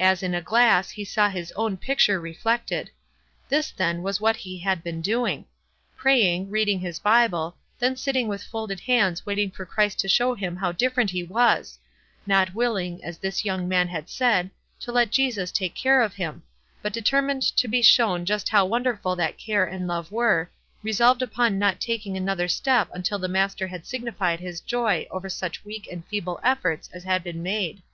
[0.00, 2.90] As in a glass he saw his own picture reflected.
[3.48, 5.44] This, then, was what he had been doing.
[5.96, 10.34] Pray ing, reading his Bible, then sitting with folded bands waiting for Christ to show
[10.34, 11.78] him how dif ferent he was—
[12.26, 14.82] not willing, as this young man 16 242 WISE AND OTHERWISE.
[14.82, 16.42] had said, to let Jesus take care of him;
[16.82, 20.50] but de termined to be shown just how wonderful that care and love were,
[20.82, 25.64] resolved upon not taking another step until the Master had signified his joy over such
[25.64, 27.84] weak and feeble efforts as had been made.